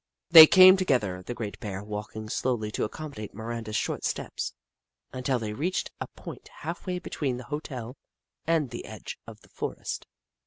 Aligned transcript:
They 0.31 0.47
came 0.47 0.77
together, 0.77 1.21
the 1.21 1.35
great 1.35 1.59
Bear 1.59 1.83
walking 1.83 2.27
slowly 2.27 2.71
to 2.71 2.83
accommodate 2.83 3.35
Miranda's 3.35 3.75
short 3.75 4.03
steps, 4.03 4.55
until 5.13 5.37
they 5.37 5.53
reached 5.53 5.91
a 6.01 6.07
point 6.15 6.47
half 6.61 6.87
way 6.87 6.97
between 6.97 7.37
the 7.37 7.43
hotel 7.53 7.97
and 8.47 8.71
the 8.71 8.85
edge 8.85 9.19
of 9.27 9.41
the 9.41 9.49
forest. 9.49 10.07